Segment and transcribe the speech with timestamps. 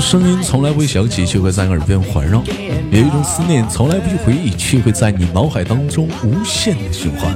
[0.00, 2.40] 种声音从来不会响起，却会在耳边环绕；
[2.90, 7.30] 有一种思念从来不去回忆，却会在你脑海当中无限的循环。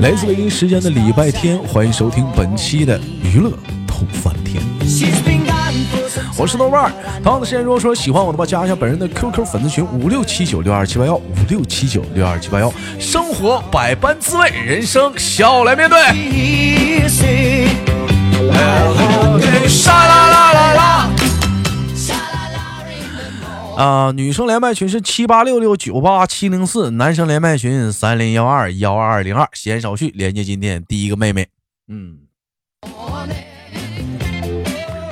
[0.00, 3.50] 来自北京时间的礼拜天，欢迎收听本期的娱乐
[3.86, 4.62] 透翻天。
[6.38, 6.92] 我是豆瓣儿，
[7.22, 12.72] 同样的时间，如果说喜欢我的话，加一下本人的 QQ 粉丝群五六七九六二七八幺五六七九六二七八幺。
[12.98, 15.98] 生活百般滋味，人生笑来面对。
[19.68, 20.67] 沙啦啦啦
[23.78, 23.84] 啦！
[23.84, 29.48] 啊，女生连麦群是七八六六九八七零四，男生连麦群三零幺二幺二二零二。
[29.52, 31.48] 闲少叙，连接今天第一个妹妹。
[31.86, 32.18] 嗯，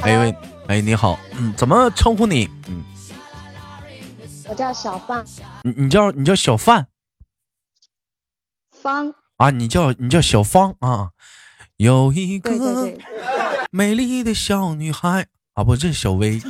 [0.02, 0.34] 哎喂，
[0.66, 2.50] 哎你好，嗯，怎么称呼你？
[2.68, 2.84] 嗯，
[4.48, 5.24] 我叫小范。
[5.62, 6.88] 你你叫你叫小范？
[8.82, 11.10] 方啊，你叫你叫小芳啊？
[11.76, 12.92] 有一个。
[13.70, 16.40] 美丽的小女孩啊，不，这是小薇。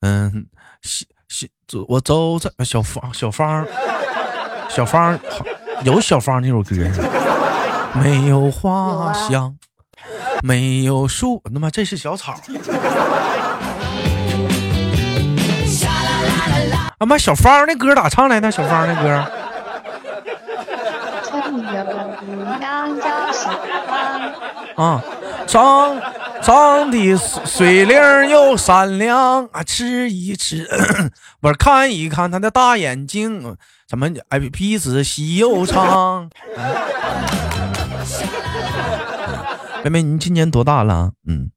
[0.00, 0.46] 嗯，
[0.86, 1.46] 小小
[1.88, 3.66] 我走在小芳小芳
[4.68, 5.18] 小芳
[5.82, 6.76] 有小芳那首歌。
[7.94, 9.56] 没有花香，
[10.42, 12.34] 没有树，他妈这是小草。
[16.98, 18.50] 啊妈，小芳那歌咋唱来的？
[18.50, 19.08] 小芳那歌。
[24.76, 25.02] 啊。
[25.46, 25.96] 长
[26.46, 30.64] 长的水灵又闪亮啊，吃一吃，
[31.42, 33.56] 不是看一看他的大眼睛，
[33.88, 36.30] 怎么哎鼻子细又长？
[39.82, 41.14] 妹妹，你今年多大了？
[41.26, 41.50] 嗯，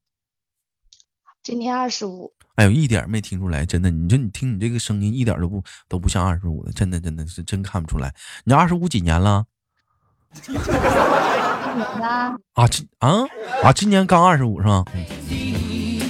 [1.40, 2.32] 今年二十五。
[2.56, 8.12] 哎呦，一点没听出来，真的，你说你听你这个声音，一点都不都不像二十五的，真的真的是真看不出来。
[8.42, 9.44] 你二十五几年了？
[12.54, 13.24] 啊，今啊
[13.62, 14.84] 啊，今年刚二十五是吧？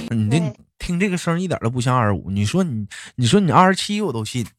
[0.09, 0.39] 你这
[0.79, 2.29] 听这个声一点都不像二十五。
[2.31, 4.45] 你说你，你说你二十七，我都信。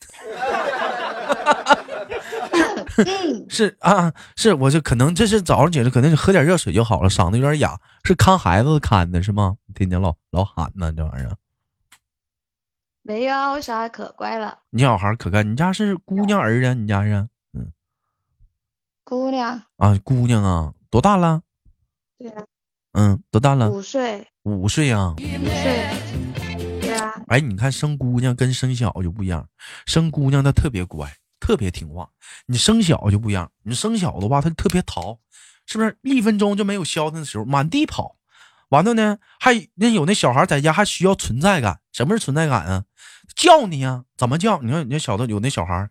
[3.48, 7.78] 是啊，是，我就可能这是早上起来可能喝点热水就好了，嗓子有点哑。
[8.04, 9.56] 是看孩子看的是吗？
[9.74, 11.36] 天天老老喊呢，这玩意儿。
[13.02, 14.58] 没有，我小孩可乖了。
[14.70, 16.74] 你小孩可乖，你家是姑娘儿子？
[16.74, 17.26] 你家是？
[17.52, 17.72] 嗯，
[19.04, 20.72] 姑娘啊，姑娘啊。
[20.92, 21.41] 多大了？
[22.19, 22.44] 对啊，
[22.92, 23.70] 嗯，多大了？
[23.70, 24.28] 五岁。
[24.42, 25.14] 五岁啊。
[25.16, 25.88] 五岁。
[26.82, 27.14] 对啊。
[27.28, 29.48] 哎，你看生姑娘跟生小就不一样，
[29.86, 31.10] 生姑娘她特别乖，
[31.41, 32.10] 特别听话。
[32.44, 35.19] 你生小就不一样，你生小的话她特别淘，
[35.64, 35.97] 是不是？
[36.02, 38.19] 一分钟就没有消停的时候，满地跑。
[38.69, 41.81] 完了呢，还那有那小孩在家还需要存在感。
[41.91, 42.84] 什么是存在感啊？
[43.34, 44.60] 叫你呀，怎么叫？
[44.60, 45.88] 你看，你看小子有那小孩，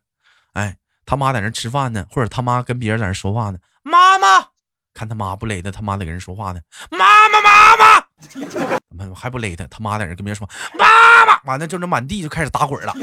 [0.53, 4.50] 哎，他妈在那吃饭呢，或者他妈跟别人在那说话呢，妈妈。
[4.93, 6.59] 看他妈不勒他，他妈在跟人说话呢。
[6.91, 7.77] 妈妈，妈
[9.09, 10.47] 妈， 还不勒他，他妈在那跟别人说
[10.77, 11.41] 妈妈。
[11.45, 12.93] 完了，就这满地就开始打滚了。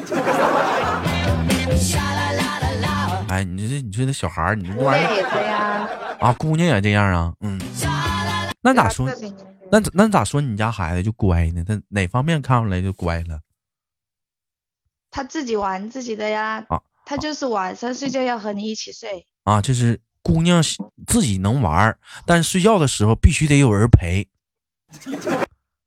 [3.29, 7.33] 哎，你这，你说那小孩你这玩意儿啊，姑娘也这样啊？
[7.41, 7.59] 嗯，
[8.61, 9.09] 那咋说？
[9.71, 10.41] 那那咋说？
[10.41, 11.65] 你家孩子就乖呢？
[11.67, 13.41] 他哪方面看出来就乖了？
[15.11, 16.65] 他自己玩自己的呀。
[16.69, 19.27] 啊，他就是晚上睡觉要和你一起睡。
[19.45, 20.01] 啊，就是。
[20.29, 20.63] 姑娘
[21.07, 21.97] 自己能玩，
[22.27, 24.29] 但睡觉的时候必须得有人陪。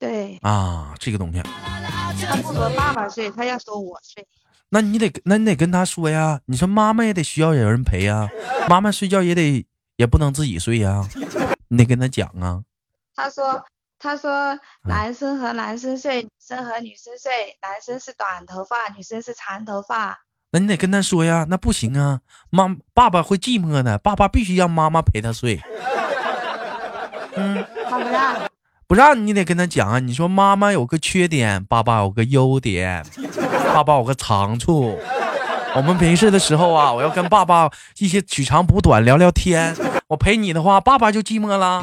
[0.00, 1.40] 对啊，这个东西。
[2.26, 4.26] 他不和爸爸睡，他要说我睡。
[4.70, 6.40] 那你得，那你得跟他说呀。
[6.46, 8.28] 你说妈妈也得需要有人陪呀，
[8.68, 9.64] 妈妈睡觉也得，
[9.94, 11.08] 也不能自己睡呀。
[11.68, 12.64] 你得跟他讲啊。
[13.14, 13.64] 他说，
[13.96, 17.30] 他说，男生和男生睡，女生和女生睡，
[17.62, 20.24] 男生是短头发，女生是长头发。
[20.54, 22.20] 那你得跟他说呀，那不行啊，
[22.50, 25.58] 妈爸爸会寂寞的，爸爸必须让妈妈陪他睡。
[27.34, 28.34] 嗯，他不让，
[28.86, 33.02] 不让你得跟他讲啊，你说妈妈有个缺点，爸爸有个优点，
[33.72, 34.98] 爸爸有个长处。
[35.74, 39.74] 我们没事的时候啊，我要跟爸爸一些取长补短聊聊天。
[40.08, 41.82] 我陪你的话，爸爸就寂寞了。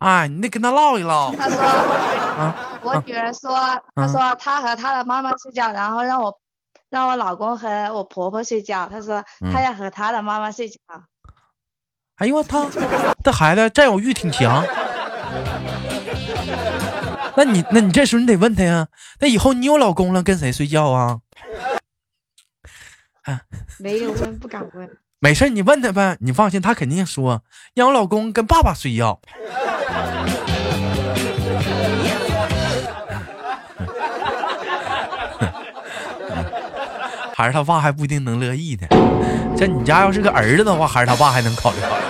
[0.00, 1.34] 哎，你得跟他唠一唠。
[1.34, 3.58] 他说，啊，我女儿说，
[3.94, 6.30] 他说他和他的妈妈睡觉，然后让我。
[6.90, 10.76] 让我老公和我婆婆睡觉，他说他要和他的妈妈睡觉。
[12.16, 12.68] 哎呦我操，
[13.22, 14.64] 这孩子占有欲挺强。
[17.36, 18.88] 那你那你这时候你得问他呀，
[19.20, 21.20] 那以后你有老公了跟谁睡觉啊？
[23.78, 24.98] 没有问，不敢问。
[25.20, 27.42] 没事你问他呗，你放心，他肯定说
[27.74, 29.20] 让我老公跟爸爸睡觉。
[37.38, 38.88] 孩儿他爸还不一定能乐意呢。
[39.56, 41.76] 这你家要是个儿子的话孩儿他爸还能考虑。
[41.80, 42.02] 考虑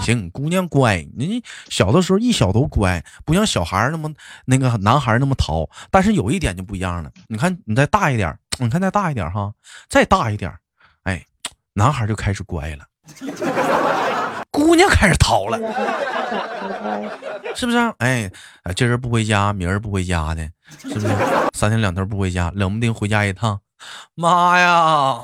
[0.00, 4.10] 行姑娘乖你小的时候一小都乖不像小孩那么
[4.46, 7.10] 那个男孩那么淘但是有一点就不一样了。
[7.28, 9.52] 你看你再大一点你看再大一点哈
[9.90, 10.50] 再大一点
[11.02, 11.22] 哎
[11.74, 12.86] 男孩就开始乖了。
[14.50, 15.58] 姑娘开始逃了，
[17.54, 17.78] 是不是？
[17.98, 18.30] 哎，
[18.74, 20.48] 今儿不回家，明儿不回家的，
[20.82, 21.08] 是不是？
[21.54, 23.60] 三天两头不回家，冷不丁回家一趟，
[24.14, 25.20] 妈呀！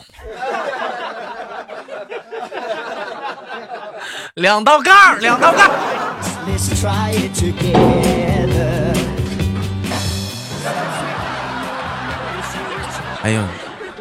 [4.34, 5.70] 两道杠，两道杠。
[13.23, 13.43] 哎呦，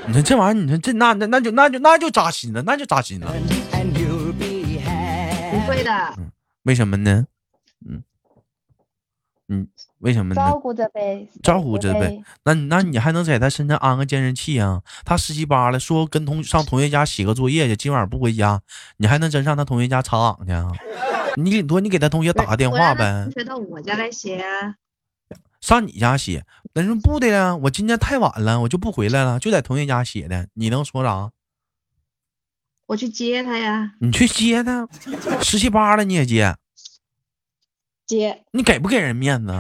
[0.06, 3.27] 你说这玩意儿，你说这那那那就那就那就扎心了，那就扎心了。
[5.65, 5.91] 不会的。
[6.17, 6.31] 嗯，
[6.63, 7.25] 为什么呢？
[7.88, 8.03] 嗯
[9.47, 9.67] 嗯，
[10.00, 10.41] 为什么呢？
[10.41, 12.19] 照顾着呗，照顾着呗。
[12.45, 14.81] 那那你还能在他身上安个监视器啊？
[15.03, 18.62] 他十七八了，说跟同上同学家写个作业去，今晚不回家，
[18.97, 20.71] 你还能真上他同学家查岗去啊？
[21.35, 23.23] 你顶多你给他同学打个电话呗。
[23.25, 24.75] 同学到我家来写啊。
[25.62, 26.44] 上你家写？
[26.73, 30.47] 那说不的呀，我今天太晚了，我就不回来了，就在同学家写的。
[30.53, 31.29] 你能说啥？
[32.87, 33.93] 我去接他呀。
[33.99, 34.87] 你去接他，
[35.41, 36.55] 十七八了你也接？
[38.05, 38.43] 接。
[38.51, 39.53] 你给不给人面子？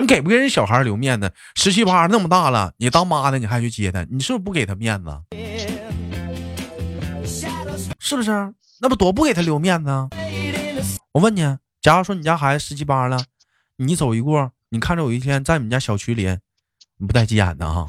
[0.00, 1.32] 你给不给人小孩留面子？
[1.54, 4.04] 十七八那么大了，你当妈的你还去接他？
[4.10, 5.10] 你是不是不给他面子？
[7.98, 8.30] 是不是？
[8.80, 9.90] 那不多不给他留面子？
[11.12, 11.42] 我问你，
[11.82, 13.22] 假如说你家孩子十七八了。
[13.76, 16.26] 你走一过，你看着有一天在你们家小区里，
[16.98, 17.86] 你不带急眼的哈，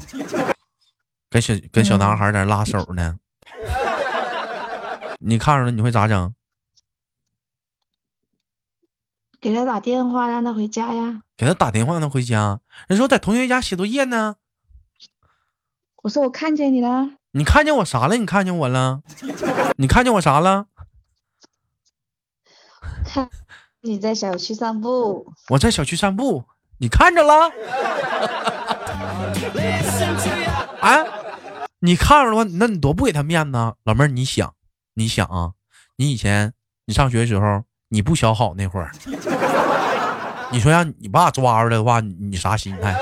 [1.28, 3.16] 跟小跟小男孩在那拉手呢，
[5.24, 6.34] 你看着了你会咋整？
[9.40, 11.22] 给他打电话让他回家呀。
[11.36, 12.60] 给他打电话让他回家。
[12.88, 14.36] 人说在同学家写作业呢。
[16.02, 17.10] 我说我看见你了。
[17.32, 18.16] 你看见我啥了？
[18.16, 19.02] 你看见我了？
[19.76, 20.66] 你看见我啥了？
[23.04, 23.30] 看。
[23.84, 26.44] 你在小区散步，我在小区散步，
[26.78, 27.50] 你看着了？
[30.80, 31.04] 啊，
[31.80, 32.50] 你看着了吗？
[32.58, 34.54] 那你多不给他面子，老妹儿，你想，
[34.94, 35.52] 你想啊，
[35.96, 36.52] 你以前
[36.86, 38.90] 你上学的时候，你不小好那会儿，
[40.52, 42.94] 你说让你爸抓出来的话，你啥心态？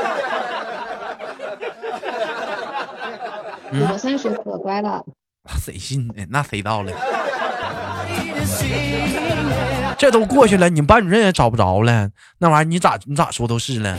[3.72, 5.04] 我上学可乖了，
[5.58, 6.14] 谁信呢？
[6.28, 6.92] 那谁到了？
[9.96, 13.96] 这都过去了，你班主任也找不着了，那玩意儿你咋你咋说都是了。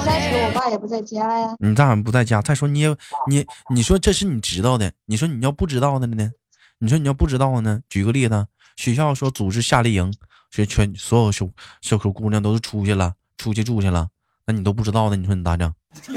[0.00, 1.54] 我在说，我爸也不在家呀。
[1.58, 2.40] 你咋不在家？
[2.40, 2.96] 再说你也
[3.28, 6.30] 你你说这是你知道的，你说你要不知道的呢？
[6.78, 7.80] 你说你要不知道呢？
[7.90, 10.14] 举个例子，学校说组织夏令营，
[10.50, 11.46] 学全所有小
[11.82, 14.08] 小口姑娘都是出去了，出去住去了，
[14.46, 15.70] 那你都不知道的，你说你咋整？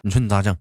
[0.00, 0.56] 你说你咋整？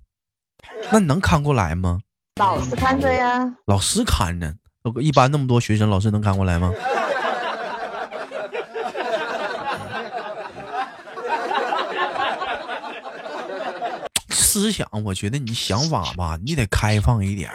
[0.91, 2.01] 那你能看过来吗？
[2.41, 3.55] 老师看着呀。
[3.67, 4.53] 老师看着，
[4.99, 6.73] 一般那么多学生，老师能看过来吗？
[14.29, 17.51] 思想，我觉得你想法吧，你得开放一点。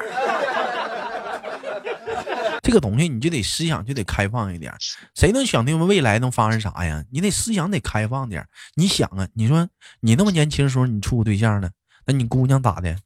[2.62, 4.72] 这个东西你就得思想就得开放一点。
[5.16, 7.02] 谁能想定未来能发生啥呀？
[7.10, 8.46] 你得思想得开放点。
[8.76, 9.68] 你想啊，你说
[10.00, 11.68] 你那么年轻的时候你处过对象呢？
[12.06, 12.94] 那你姑娘咋的？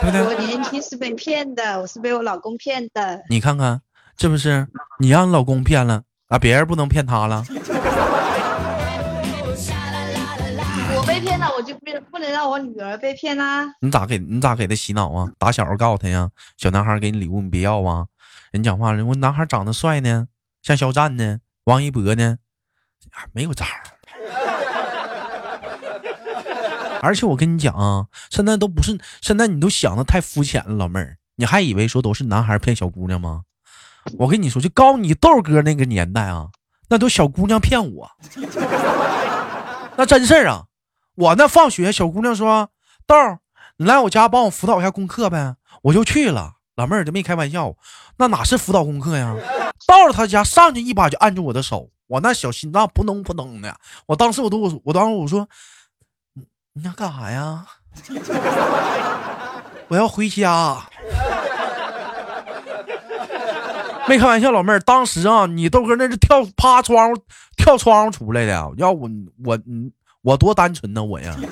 [0.00, 3.22] 不对我年轻是被骗的，我是被我老公骗的。
[3.28, 3.80] 你看看，
[4.18, 4.66] 是不是？
[4.98, 6.38] 你让你老公骗了啊？
[6.38, 7.44] 别人不能骗他了。
[10.96, 11.80] 我被骗了，我就不
[12.10, 13.66] 不能让我女儿被骗啦。
[13.80, 15.30] 你咋给你咋给他洗脑啊？
[15.38, 18.06] 打小告诉他呀，小男孩给你礼物你别要啊。
[18.52, 20.26] 人讲话了，我男孩长得帅呢，
[20.62, 22.38] 像肖战呢，王一博呢，
[23.32, 23.64] 没有招。
[27.02, 33.42] 而且我跟你讲啊，现在都不是，现在你都想的太肤浅了，老妹儿，你还以为说都是男孩骗小姑娘吗？
[34.18, 36.48] 我跟你说，就告你豆哥那个年代啊，
[36.90, 38.10] 那都小姑娘骗我，
[39.96, 40.64] 那真事儿啊。
[41.14, 42.68] 我那放学，小姑娘说
[43.06, 43.38] 豆儿，
[43.78, 46.54] 你来我家帮我辅导一下功课呗，我就去了。
[46.76, 47.74] 老妹儿，这没开玩笑，
[48.18, 49.34] 那哪是辅导功课呀？
[49.86, 53.74] 到了他家，上去一把就按住我的手，我那小心脏扑通扑通的。
[54.06, 55.48] 我当时我都我我当时我说。
[56.72, 57.66] 你想干啥呀？
[59.88, 60.80] 我要回家。
[64.10, 67.22] 没开玩笑，老妹儿，当时啊，你豆哥那是跳趴窗户
[67.56, 68.52] 跳窗户出来的。
[68.76, 69.08] 要我
[69.44, 69.56] 我
[70.22, 71.32] 我多单纯呢，我呀。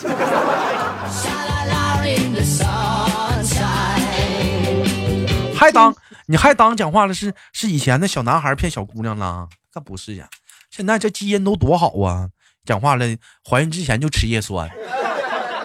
[5.54, 5.94] 还当
[6.26, 7.14] 你还当讲话了？
[7.14, 9.46] 是是以前的小男孩骗小姑娘了？
[9.72, 10.26] 可不是呀，
[10.68, 12.28] 现在这基因都多好啊！
[12.64, 13.06] 讲话了，
[13.48, 14.68] 怀孕之前就吃叶酸，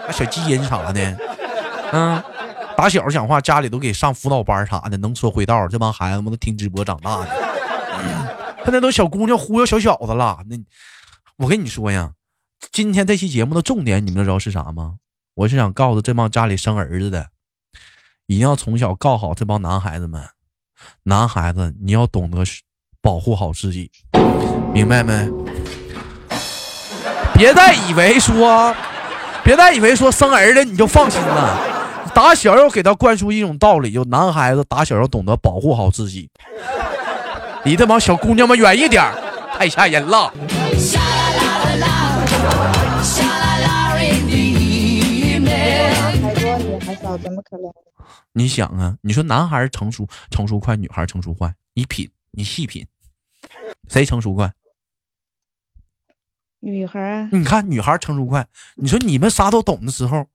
[0.06, 1.18] 那小基因啥的，
[1.90, 2.22] 嗯，
[2.76, 7.28] 打小讲话家里都给上辅导班啥的，能说会道，这帮孩子们都听直播长大的，
[8.64, 10.38] 现在都小姑娘忽悠小小子了。
[10.48, 10.56] 那
[11.36, 12.12] 我跟你说呀，
[12.72, 14.94] 今天这期节目的重点，你们知道是啥吗？
[15.34, 17.28] 我是想告诉这帮家里生儿子的，
[18.26, 20.22] 一定要从小告好这帮男孩子们，
[21.04, 22.44] 男孩子你要懂得
[23.00, 23.90] 保护好自己，
[24.72, 25.28] 明白没？
[27.34, 28.74] 别再以为说，
[29.42, 31.73] 别再以为说生儿子你就放心了，
[32.14, 36.30] 打小要给他灌输一种道理，就男孩子打小要懂得保护好自己，
[37.64, 39.02] 离这帮小姑娘们远一点，
[39.52, 40.32] 太吓人了。
[47.22, 47.72] 怎么可能？
[48.32, 52.84] 你想啊，你说男孩成熟成熟快，女孩成熟快，你品，你细品，
[53.88, 54.52] 谁成熟快？
[56.60, 57.28] 女孩。
[57.30, 60.26] 你看女孩成熟快，你说你们啥都懂的时候，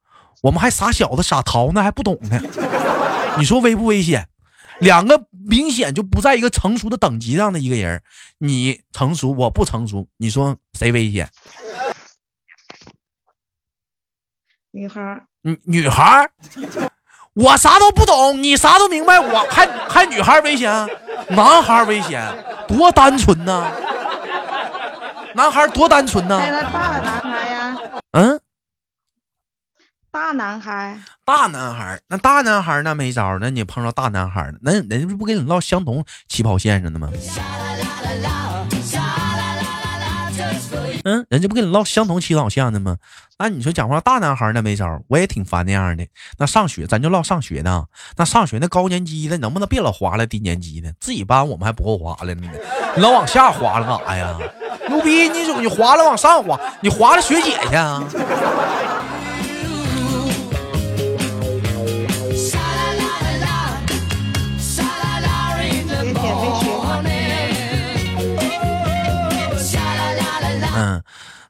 [0.42, 2.40] 我们还傻小子傻淘呢，还不懂呢。
[3.38, 4.28] 你说危不危险？
[4.80, 8.02] 两个明显就不在一个成熟的等级上的一个人，
[8.38, 11.30] 你成熟，我不成熟，你说谁危险？
[14.72, 15.22] 女孩。
[15.42, 16.30] 女女孩
[17.34, 20.70] 我啥都不懂，你啥都明白，我还还女孩危险，
[21.30, 22.22] 男孩危险，
[22.68, 23.72] 多单纯呐！
[25.36, 26.38] 男孩多单纯呐！
[26.40, 27.78] 那大的男孩呀？
[28.12, 28.42] 嗯，
[30.12, 37.12] 大男孩，大男孩，那大男孩那没招，那你碰到大男孩那人家不跟你唠相同起跑线上的吗？
[41.06, 42.98] 嗯，人家不跟你唠相同起跑线的吗？
[43.38, 46.04] 那你说讲话大男孩那没招，我也挺烦那样的。
[46.40, 47.86] 那上学咱就唠上学呢，
[48.18, 50.92] 那上学那高年级的能不能别老划了低年级的？
[51.00, 52.50] 自己班我们还不够划了呢，
[52.96, 54.36] 你老往下滑了干啥呀？
[54.90, 55.30] 牛逼！
[55.30, 58.04] 你你划了往上划，你划了学姐去啊？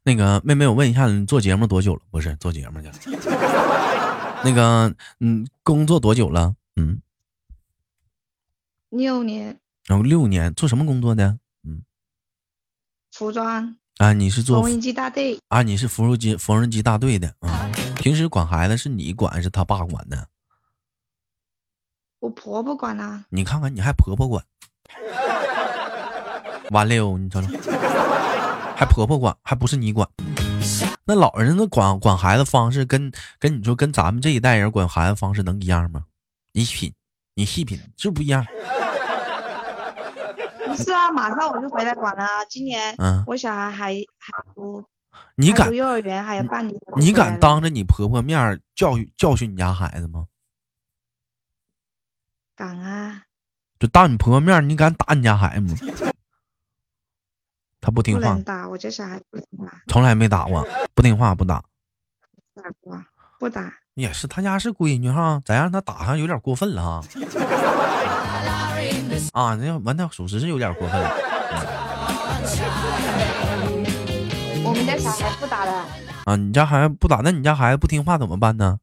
[0.03, 2.01] 那个妹妹，我问一下，你做节目多久了？
[2.09, 2.93] 不是做节目去了。
[4.43, 6.55] 那个，嗯，工作多久了？
[6.77, 7.01] 嗯，
[8.89, 9.59] 六年。
[9.85, 11.37] 然后六年做什么工作的？
[11.63, 11.81] 嗯，
[13.11, 13.75] 服装。
[13.97, 15.37] 啊，你是做缝纫机大队。
[15.49, 17.69] 啊，你是缝纫机缝纫机大队的啊。
[17.97, 20.27] 平时管孩子是你管还是他爸管的？
[22.19, 23.25] 我婆婆管啊。
[23.29, 24.43] 你看看，你还婆婆管？
[26.71, 27.47] 完了哟，你瞅瞅。
[28.79, 30.07] 还婆婆管，还不是你管？
[31.03, 36.05] 那老人的管管孩子方式跟跟你说跟咱们这一代人管孩子方式能一样吗？
[36.53, 36.93] 你品，
[37.33, 38.45] 你细品，是不一样。
[40.65, 42.25] 不 是啊，马上我就回来管了。
[42.49, 44.81] 今年，嗯，我小孩还还读，
[45.35, 46.79] 你敢幼儿园还有半年？
[46.95, 50.25] 你敢当着你婆婆面教育教训你家孩子吗？
[52.55, 53.23] 敢啊！
[53.77, 56.08] 就当你婆婆面，你敢打你家孩子吗？
[57.81, 61.63] 他不听话，打我这小孩不听话，从来没打过，不听话不打，
[62.55, 62.95] 打不
[63.39, 67.01] 不打，也是他家是闺女哈，咱让他打上有点过分了哈。
[69.33, 71.09] 啊，那完那属实是有点过分了。
[74.65, 75.71] 我们家小孩不打的。
[76.25, 78.79] 啊，你家孩子不打，那你家孩子不听话怎么办呢？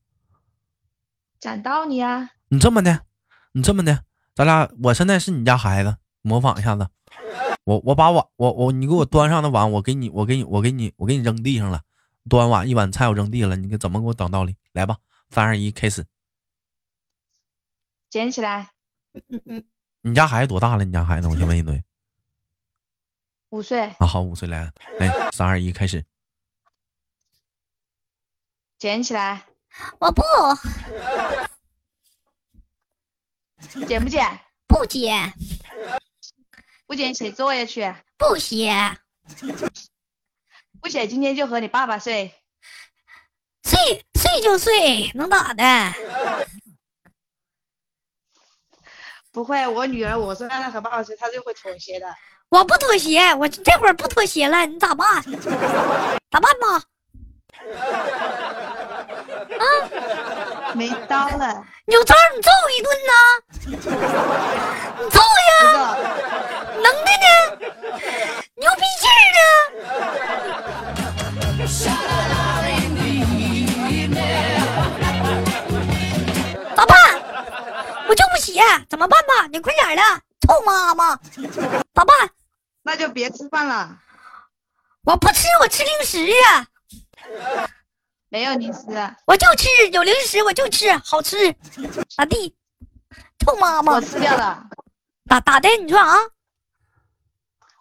[1.39, 2.31] 讲道理啊。
[2.49, 3.01] 你这么的，
[3.53, 4.01] 你这么的，
[4.35, 6.89] 咱俩我现在是你家孩子，模仿一下子。
[7.67, 11.83] 我我把碗我我你给我端上的碗我给你我给你我给你我给你扔地上了，
[12.31, 14.55] 端碗一碗菜我扔地了，你给怎么给我讲道理？
[14.71, 14.99] 来吧，
[15.31, 16.07] 三二一，开始。
[18.09, 18.71] 捡起来。
[20.03, 20.85] 你家孩子多大了？
[20.85, 21.83] 你家孩子，我先问一嘴。
[23.51, 23.89] 五岁。
[23.99, 26.05] 啊，好，五岁来，来，三二一，开始。
[28.79, 29.45] 捡起来。
[29.99, 30.23] 我不。
[33.87, 34.25] 捡不捡？
[34.69, 35.33] 不捡。
[36.87, 38.73] 不捡写作业去，不写，
[40.81, 42.33] 不写今天就和你爸爸睡，
[43.65, 45.65] 睡睡就睡，能咋的？
[49.33, 52.07] 不会，我女儿我说让她和爸爸睡，她就会妥协的。
[52.49, 55.23] 我不妥协，我这会儿不妥协了，你咋办？
[56.31, 56.83] 咋办吧？
[59.59, 59.63] 啊，
[60.75, 61.65] 没刀了。
[61.87, 63.13] 有招你揍我一顿呐！
[64.99, 65.61] 你揍呀！
[66.75, 67.27] 能的呢，
[68.57, 69.39] 牛逼劲儿呢！
[76.75, 76.95] 咋办？
[78.09, 79.47] 我就不写，怎么办吧？
[79.51, 80.03] 你快点的，
[80.47, 81.19] 臭妈妈！
[81.95, 82.31] 咋办？
[82.83, 83.97] 那就别吃饭了。
[85.05, 86.19] 我不吃，我吃零食
[86.49, 86.67] 啊，
[88.37, 88.81] 没有零食，
[89.25, 91.51] 我就吃有零食我就吃，好吃。
[92.15, 92.55] 咋地？
[93.39, 94.63] 臭妈妈我，吃掉了，
[95.27, 95.71] 咋咋的？
[95.79, 96.19] 你说啊？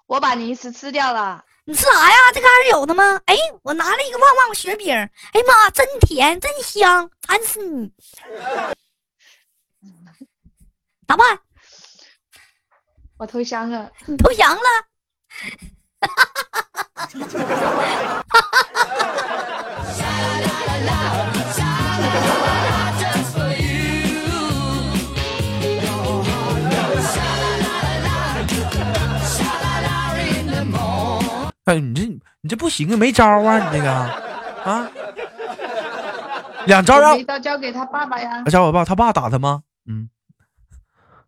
[0.05, 1.43] 我把零食吃掉了。
[1.65, 2.15] 你吃啥呀？
[2.33, 3.19] 这嘎是有的吗？
[3.25, 7.91] 哎，我拿了一个旺旺雪饼，哎呀妈，真甜，真香，馋死你！
[11.05, 11.37] 咋办？
[13.17, 14.63] 我投降了，你投降了？
[31.65, 32.03] 哎，你这
[32.41, 34.87] 你这不行啊，没招啊，你这个啊，
[36.65, 39.63] 两招让我没刀交给他爸爸呀，交我爸他爸打他吗？
[39.87, 40.09] 嗯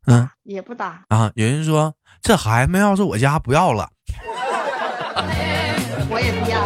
[0.05, 1.01] 嗯也不打。
[1.09, 3.89] 啊，有人说这孩子要是我家不要了，
[6.09, 6.65] 我也不要，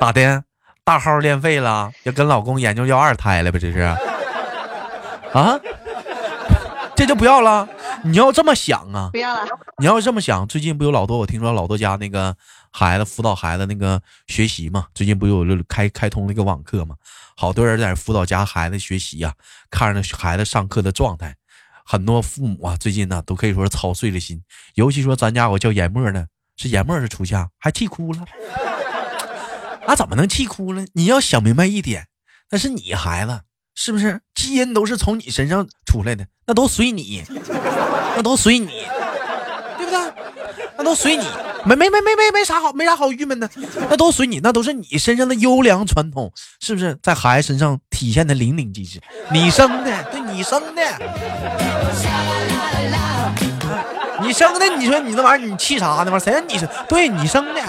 [0.00, 0.42] 咋的？
[0.82, 3.58] 大号练废了，要跟老公研究要二胎了呗？
[3.60, 3.96] 这是啊？
[7.10, 7.68] 这就不要了？
[8.04, 9.10] 你要这么想啊？
[9.10, 9.44] 不要了。
[9.78, 12.36] 你要这么想，最近不有老多，我听说老多家那个
[12.70, 16.94] 孩子辅导孩子那个学习嘛，最近不有开开通了一个网课嘛，
[17.36, 19.34] 好多人在辅导家孩子学习呀、
[19.70, 21.34] 看着孩子上课的状态，
[21.84, 24.40] 很多父母啊，最近呢都可以说是操碎了心，
[24.74, 26.26] 尤其说咱家我叫研墨呢，
[26.56, 28.24] 是研墨是初夏，还气哭了，
[29.84, 30.84] 那、 怎么能气哭了？
[30.94, 32.06] 你要想明白一点，
[32.50, 33.40] 那是你孩子，
[33.82, 34.20] 是不是？
[34.34, 37.24] 基因都是从你身上出来的，那都随你，
[38.14, 38.84] 那都随你。
[39.78, 39.98] 对不对？
[40.76, 41.24] 那都随你，
[41.64, 43.48] 没没没没没没啥好，没啥好郁闷的，
[43.88, 49.00] 那都随你，那都是你身上的优良传统，是不是在孩子身上体现的淋漓尽致？
[49.32, 50.82] 你生的，对你生的，
[54.20, 56.10] 你生的，你说你那玩意儿，你气啥呢？
[56.10, 56.68] 玩意谁让你生？
[56.86, 57.62] 对你生的，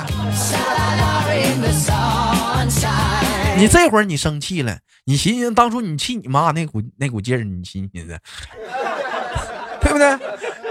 [3.57, 8.19] 你这会儿你生气了，你寻思当初你气你妈那股那股劲儿，你寻思寻思，
[9.81, 10.17] 对不对？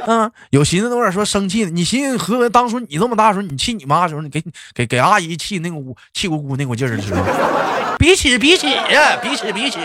[0.07, 4.43] 嗯，有寻思那会儿说生气呢，你寻思和当初你这么大的时候，你气你妈的时候，你给
[4.75, 7.23] 给给阿姨气那个股气鼓鼓那股劲儿的时候，
[7.99, 9.79] 比起比起呀，比起比起，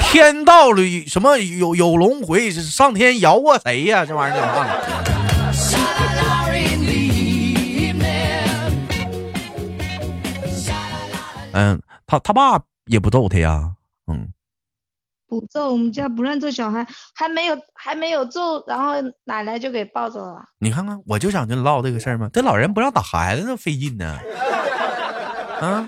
[0.00, 4.04] 天道里什么有有轮回，上天摇过谁呀？
[4.04, 4.40] 这玩意儿
[5.04, 5.09] 叫？
[11.52, 13.74] 嗯，他他爸也不揍他呀，
[14.06, 14.32] 嗯。
[15.26, 16.84] 不揍，我们家不让揍小孩，
[17.14, 20.44] 还没有还没有揍，然后奶奶就给抱走了。
[20.58, 22.28] 你看看，我就想跟你唠这个事儿嘛。
[22.32, 24.18] 这老人不让打孩子，那费劲呢。
[25.60, 25.86] 啊？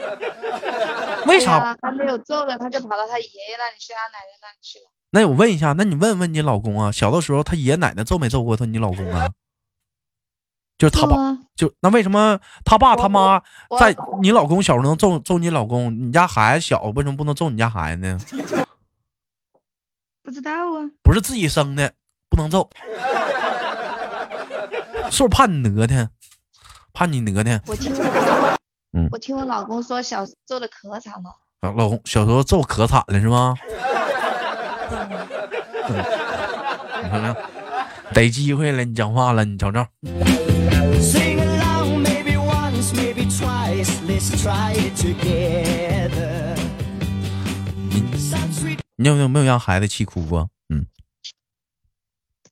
[1.26, 1.76] 为啥？
[1.82, 4.84] 还没有揍呢，他就跑到他爷爷那里去，他奶奶那里去了。
[5.10, 8.64] 那我问一下，那你问问你老公啊，小的时候他爷爷奶奶揍没揍过他？
[8.64, 9.28] 你老公啊？
[10.78, 11.16] 就是他爸，
[11.54, 13.42] 就那为什么他爸他妈
[13.78, 18.18] 在你老公小时候能揍揍你老公，你家孩子小为什么不能揍你家孩子呢？
[20.24, 21.92] 不知道啊，不是自己生的，
[22.30, 22.68] 不能揍，
[25.10, 26.08] 是不是怕你讹他？
[26.92, 27.60] 怕你讹他？
[27.66, 28.56] 我听我
[28.94, 31.30] 嗯我听我老公说，小时候揍的可惨了。
[31.60, 33.54] 啊老公小时候揍可惨了是吗？
[37.02, 37.36] 你看看，
[38.14, 39.84] 逮机会了，你讲话了，你瞅瞅。
[48.96, 50.48] 你有没有没有让孩子气哭过？
[50.68, 50.86] 嗯，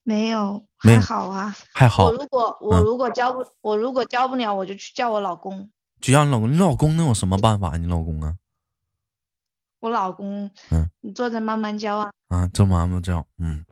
[0.03, 1.55] 没有，还好啊。
[1.73, 5.71] 还好我，如果我嗯如果教不我如果教不了，我就去叫我老公。
[6.01, 7.77] 就让你老公，你老公能有什么办法？
[7.77, 8.35] 你老公啊，
[9.81, 12.11] 我老公，嗯，你坐着慢慢教啊。
[12.29, 13.65] 啊，这妈妈这样，嗯，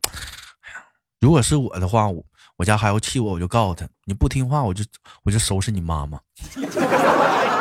[0.61, 0.85] 哎呀，
[1.21, 2.23] 如果是我的话，我
[2.57, 4.85] 我家孩子气我，我就告诉他，你不听话，我就
[5.25, 6.21] 我就收拾你妈妈。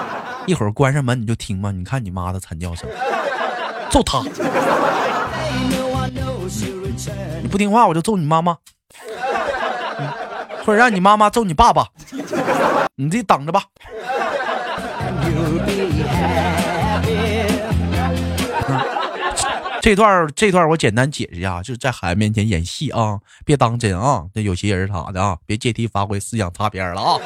[0.47, 2.89] 一会儿关上门你就听吧，你看你妈的惨叫声，
[3.91, 4.23] 揍他！
[7.41, 8.57] 你不听话，我就揍你妈妈，
[10.65, 11.85] 或者让你妈妈揍你爸爸，
[12.95, 13.63] 你自己等着吧。
[19.81, 27.19] 这段这段我简单解释一下，就是在孩子面前演戏啊，别当真啊，这有些人啥的啊，别借题发挥，思想擦边了啊。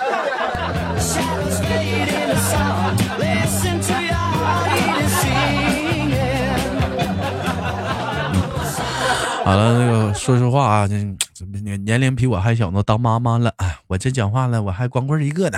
[9.46, 10.96] 好了，那个说实话啊，这
[11.34, 15.58] 这年年龄比我还小呢，当妈妈了，哎，我这讲话了，我还光棍一个呢。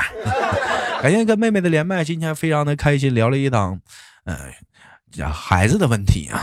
[1.03, 3.81] 感谢跟妹妹的连麦，今天非常的开心，聊了一档，
[4.23, 4.37] 呃，
[5.11, 6.41] 讲孩子的问题啊。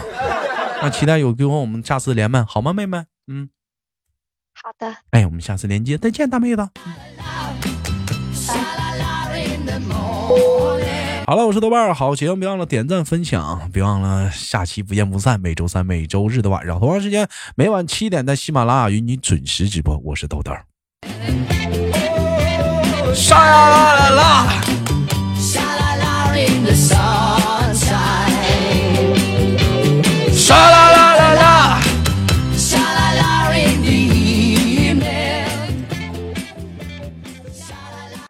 [0.82, 3.04] 那期待有机会我们下次连麦，好吗，妹妹？
[3.26, 3.48] 嗯，
[4.52, 6.68] 好的，哎，我们下次连接，再见，大妹子。
[11.30, 15.38] 好了，我是豆瓣儿，好节目别忘了点赞分享，别忘了下期不见不散。
[15.38, 19.96] 每周三、每周日的晚上同样时间，每晚七点在喜马拉雅与你准时直播。
[19.98, 20.50] 我是豆豆。
[23.14, 24.60] 沙啦啦啦啦。
[25.38, 27.59] 沙啦啦 in the sun.